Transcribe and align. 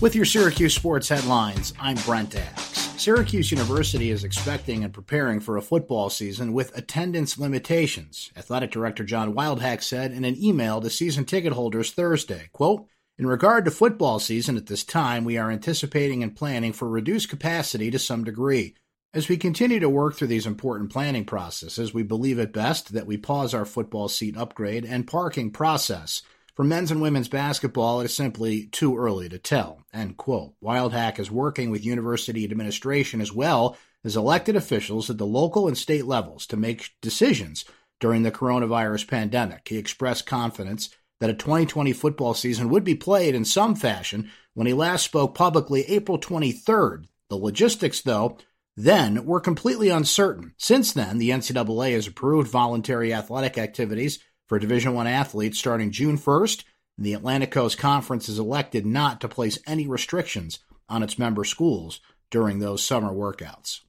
With 0.00 0.14
your 0.14 0.26
Syracuse 0.26 0.76
sports 0.76 1.08
headlines, 1.08 1.74
I'm 1.80 1.96
Brent 2.06 2.36
Axe. 2.36 2.78
Syracuse 3.02 3.50
University 3.50 4.12
is 4.12 4.22
expecting 4.22 4.84
and 4.84 4.94
preparing 4.94 5.40
for 5.40 5.56
a 5.56 5.62
football 5.62 6.08
season 6.08 6.52
with 6.52 6.76
attendance 6.78 7.36
limitations, 7.36 8.30
Athletic 8.36 8.70
Director 8.70 9.02
John 9.02 9.34
Wildhack 9.34 9.82
said 9.82 10.12
in 10.12 10.24
an 10.24 10.40
email 10.40 10.80
to 10.80 10.88
season 10.88 11.24
ticket 11.24 11.52
holders 11.52 11.90
Thursday. 11.90 12.48
Quote, 12.52 12.86
in 13.18 13.26
regard 13.26 13.64
to 13.64 13.72
football 13.72 14.20
season 14.20 14.56
at 14.56 14.66
this 14.66 14.84
time, 14.84 15.24
we 15.24 15.36
are 15.36 15.50
anticipating 15.50 16.22
and 16.22 16.36
planning 16.36 16.72
for 16.72 16.88
reduced 16.88 17.28
capacity 17.28 17.90
to 17.90 17.98
some 17.98 18.22
degree. 18.22 18.76
As 19.12 19.28
we 19.28 19.36
continue 19.36 19.80
to 19.80 19.88
work 19.88 20.14
through 20.14 20.28
these 20.28 20.46
important 20.46 20.92
planning 20.92 21.24
processes, 21.24 21.92
we 21.92 22.04
believe 22.04 22.38
it 22.38 22.52
best 22.52 22.92
that 22.92 23.08
we 23.08 23.16
pause 23.16 23.52
our 23.52 23.64
football 23.64 24.06
seat 24.06 24.36
upgrade 24.36 24.84
and 24.84 25.08
parking 25.08 25.50
process. 25.50 26.22
For 26.58 26.64
men's 26.64 26.90
and 26.90 27.00
women's 27.00 27.28
basketball, 27.28 28.00
it 28.00 28.06
is 28.06 28.14
simply 28.14 28.66
too 28.66 28.98
early 28.98 29.28
to 29.28 29.38
tell. 29.38 29.84
End 29.94 30.16
quote. 30.16 30.54
Wildhack 30.60 31.20
is 31.20 31.30
working 31.30 31.70
with 31.70 31.84
university 31.84 32.42
administration 32.42 33.20
as 33.20 33.32
well 33.32 33.76
as 34.04 34.16
elected 34.16 34.56
officials 34.56 35.08
at 35.08 35.18
the 35.18 35.24
local 35.24 35.68
and 35.68 35.78
state 35.78 36.04
levels 36.04 36.46
to 36.46 36.56
make 36.56 36.90
decisions 37.00 37.64
during 38.00 38.24
the 38.24 38.32
coronavirus 38.32 39.06
pandemic. 39.06 39.68
He 39.68 39.78
expressed 39.78 40.26
confidence 40.26 40.90
that 41.20 41.30
a 41.30 41.34
2020 41.34 41.92
football 41.92 42.34
season 42.34 42.70
would 42.70 42.82
be 42.82 42.96
played 42.96 43.36
in 43.36 43.44
some 43.44 43.76
fashion 43.76 44.28
when 44.54 44.66
he 44.66 44.72
last 44.72 45.04
spoke 45.04 45.36
publicly 45.36 45.84
April 45.84 46.18
23rd. 46.18 47.04
The 47.30 47.36
logistics, 47.36 48.00
though, 48.00 48.36
then 48.76 49.24
were 49.24 49.38
completely 49.38 49.90
uncertain. 49.90 50.54
Since 50.56 50.92
then, 50.92 51.18
the 51.18 51.30
NCAA 51.30 51.92
has 51.92 52.08
approved 52.08 52.50
voluntary 52.50 53.14
athletic 53.14 53.58
activities 53.58 54.18
for 54.48 54.58
Division 54.58 54.94
One 54.94 55.06
athletes 55.06 55.58
starting 55.58 55.92
June 55.92 56.18
1st. 56.18 56.64
The 56.96 57.12
Atlantic 57.12 57.52
Coast 57.52 57.78
Conference 57.78 58.26
has 58.26 58.40
elected 58.40 58.84
not 58.84 59.20
to 59.20 59.28
place 59.28 59.58
any 59.66 59.86
restrictions 59.86 60.58
on 60.88 61.02
its 61.02 61.18
member 61.18 61.44
schools 61.44 62.00
during 62.30 62.58
those 62.58 62.82
summer 62.82 63.12
workouts. 63.12 63.80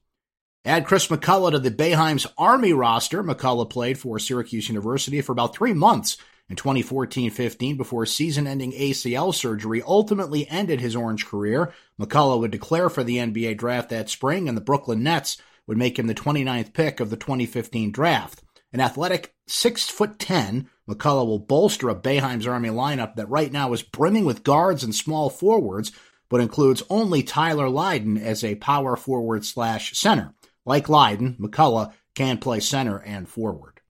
Add 0.64 0.86
Chris 0.86 1.06
McCullough 1.08 1.52
to 1.52 1.58
the 1.58 1.70
Boeheim's 1.70 2.26
Army 2.36 2.72
roster. 2.72 3.24
McCullough 3.24 3.70
played 3.70 3.98
for 3.98 4.18
Syracuse 4.18 4.68
University 4.68 5.22
for 5.22 5.32
about 5.32 5.56
three 5.56 5.72
months 5.72 6.18
in 6.50 6.56
2014 6.56 7.30
15 7.30 7.76
before 7.76 8.04
season 8.04 8.46
ending 8.46 8.72
ACL 8.72 9.34
surgery 9.34 9.82
ultimately 9.82 10.46
ended 10.48 10.80
his 10.80 10.94
Orange 10.94 11.26
career. 11.26 11.72
McCullough 11.98 12.40
would 12.40 12.50
declare 12.50 12.90
for 12.90 13.02
the 13.02 13.16
NBA 13.16 13.56
draft 13.56 13.88
that 13.88 14.10
spring, 14.10 14.48
and 14.48 14.56
the 14.56 14.62
Brooklyn 14.62 15.02
Nets 15.02 15.38
would 15.66 15.78
make 15.78 15.98
him 15.98 16.08
the 16.08 16.14
29th 16.14 16.74
pick 16.74 17.00
of 17.00 17.08
the 17.08 17.16
2015 17.16 17.90
draft. 17.90 18.42
An 18.72 18.80
athletic 18.80 19.34
six 19.48 19.88
foot 19.88 20.18
ten, 20.18 20.68
McCullough 20.88 21.26
will 21.26 21.40
bolster 21.40 21.88
a 21.88 21.94
Boeheim's 21.94 22.46
Army 22.46 22.68
lineup 22.68 23.16
that 23.16 23.28
right 23.28 23.52
now 23.52 23.72
is 23.72 23.82
brimming 23.82 24.24
with 24.24 24.44
guards 24.44 24.84
and 24.84 24.94
small 24.94 25.28
forwards, 25.28 25.90
but 26.28 26.40
includes 26.40 26.82
only 26.88 27.22
Tyler 27.22 27.68
Lydon 27.68 28.16
as 28.16 28.44
a 28.44 28.54
power 28.56 28.96
forward 28.96 29.44
slash 29.44 29.98
center. 29.98 30.34
Like 30.64 30.88
Lydon, 30.88 31.36
McCullough 31.40 31.92
can 32.14 32.38
play 32.38 32.60
center 32.60 32.98
and 32.98 33.28
forward. 33.28 33.80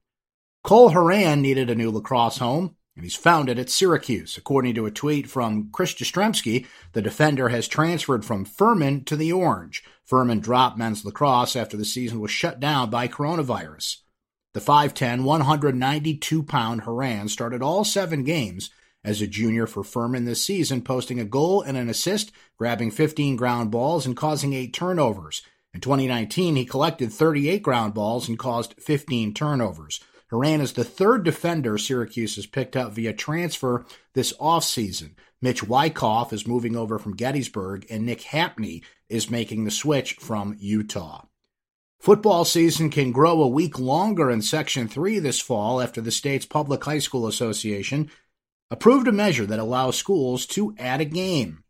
Cole 0.64 0.90
Horan 0.90 1.42
needed 1.42 1.68
a 1.68 1.74
new 1.74 1.90
lacrosse 1.90 2.38
home, 2.38 2.76
and 2.96 3.04
he's 3.04 3.14
found 3.14 3.48
it 3.48 3.58
at 3.58 3.70
Syracuse. 3.70 4.36
According 4.36 4.74
to 4.74 4.86
a 4.86 4.90
tweet 4.90 5.28
from 5.28 5.70
Chris 5.72 5.94
Jastrzembski, 5.94 6.66
the 6.92 7.02
defender 7.02 7.48
has 7.48 7.68
transferred 7.68 8.24
from 8.24 8.44
Furman 8.44 9.04
to 9.04 9.16
the 9.16 9.32
Orange. 9.32 9.82
Furman 10.04 10.40
dropped 10.40 10.78
men's 10.78 11.04
lacrosse 11.04 11.56
after 11.56 11.76
the 11.76 11.84
season 11.84 12.20
was 12.20 12.30
shut 12.30 12.60
down 12.60 12.90
by 12.90 13.08
coronavirus. 13.08 13.98
The 14.52 14.60
5'10, 14.60 15.22
192 15.22 16.42
pound 16.42 16.80
Horan 16.80 17.28
started 17.28 17.62
all 17.62 17.84
seven 17.84 18.24
games 18.24 18.70
as 19.04 19.22
a 19.22 19.28
junior 19.28 19.68
for 19.68 19.84
Furman 19.84 20.24
this 20.24 20.44
season, 20.44 20.82
posting 20.82 21.20
a 21.20 21.24
goal 21.24 21.62
and 21.62 21.76
an 21.76 21.88
assist, 21.88 22.32
grabbing 22.58 22.90
15 22.90 23.36
ground 23.36 23.70
balls, 23.70 24.06
and 24.06 24.16
causing 24.16 24.52
eight 24.52 24.74
turnovers. 24.74 25.42
In 25.72 25.80
2019, 25.80 26.56
he 26.56 26.64
collected 26.64 27.12
38 27.12 27.62
ground 27.62 27.94
balls 27.94 28.28
and 28.28 28.36
caused 28.36 28.74
15 28.78 29.34
turnovers. 29.34 30.00
Horan 30.30 30.60
is 30.60 30.72
the 30.72 30.84
third 30.84 31.22
defender 31.22 31.78
Syracuse 31.78 32.34
has 32.34 32.46
picked 32.46 32.76
up 32.76 32.92
via 32.92 33.12
transfer 33.12 33.86
this 34.14 34.32
offseason. 34.34 35.14
Mitch 35.40 35.62
Wyckoff 35.62 36.32
is 36.32 36.46
moving 36.46 36.76
over 36.76 36.98
from 36.98 37.16
Gettysburg, 37.16 37.86
and 37.88 38.04
Nick 38.04 38.20
Hapney 38.20 38.82
is 39.08 39.30
making 39.30 39.64
the 39.64 39.70
switch 39.70 40.14
from 40.14 40.56
Utah. 40.58 41.24
Football 42.00 42.46
season 42.46 42.88
can 42.88 43.12
grow 43.12 43.42
a 43.42 43.48
week 43.48 43.78
longer 43.78 44.30
in 44.30 44.40
Section 44.40 44.88
3 44.88 45.18
this 45.18 45.38
fall 45.38 45.82
after 45.82 46.00
the 46.00 46.10
state's 46.10 46.46
Public 46.46 46.82
High 46.82 46.98
School 46.98 47.26
Association 47.26 48.10
approved 48.70 49.06
a 49.06 49.12
measure 49.12 49.44
that 49.44 49.58
allows 49.58 49.98
schools 49.98 50.46
to 50.46 50.74
add 50.78 51.02
a 51.02 51.04
game. 51.04 51.62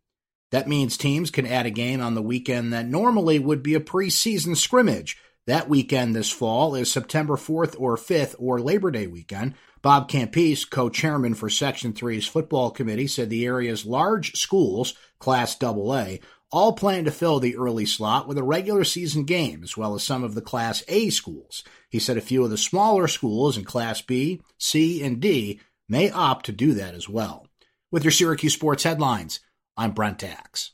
That 0.53 0.69
means 0.69 0.97
teams 0.97 1.33
can 1.33 1.47
add 1.47 1.67
a 1.67 1.71
game 1.71 2.01
on 2.01 2.15
the 2.15 2.23
weekend 2.23 2.73
that 2.73 2.87
normally 2.87 3.41
would 3.41 3.61
be 3.61 3.75
a 3.75 3.81
preseason 3.81 4.57
scrimmage. 4.57 5.19
That 5.49 5.69
weekend 5.69 6.15
this 6.15 6.31
fall 6.31 6.77
is 6.77 6.93
September 6.93 7.35
4th 7.35 7.75
or 7.81 7.97
5th 7.97 8.37
or 8.39 8.61
Labor 8.61 8.93
Day 8.93 9.09
weekend. 9.09 9.55
Bob 9.83 10.09
Campese, 10.09 10.69
co-chairman 10.69 11.35
for 11.35 11.51
Section 11.51 11.93
3's 11.93 12.29
football 12.29 12.71
committee, 12.71 13.09
said 13.09 13.31
the 13.31 13.47
area's 13.47 13.85
large 13.85 14.37
schools, 14.37 14.95
Class 15.19 15.61
AA, 15.61 16.19
all 16.53 16.73
plan 16.73 17.05
to 17.05 17.11
fill 17.11 17.41
the 17.41 17.57
early 17.57 17.87
slot 17.87 18.27
with 18.27 18.39
a 18.39 18.43
regular 18.43 18.85
season 18.85 19.25
game, 19.25 19.63
as 19.63 19.77
well 19.77 19.95
as 19.95 20.03
some 20.03 20.25
of 20.25 20.35
the 20.35 20.41
Class 20.41 20.83
A 20.89 21.11
schools. 21.11 21.63
He 21.89 21.99
said 21.99 22.17
a 22.17 22.23
few 22.23 22.45
of 22.45 22.51
the 22.51 22.59
smaller 22.59 23.09
schools 23.09 23.57
in 23.57 23.65
Class 23.65 24.03
B, 24.03 24.41
C, 24.59 25.03
and 25.03 25.21
D 25.21 25.61
may 25.89 26.11
opt 26.11 26.47
to 26.47 26.53
do 26.53 26.75
that 26.75 26.95
as 26.95 27.09
well. 27.09 27.47
With 27.91 28.05
your 28.05 28.13
Syracuse 28.13 28.55
sports 28.55 28.83
headlines, 28.83 29.41
I'm 29.77 29.93
Brent 29.93 30.23
Axe. 30.23 30.73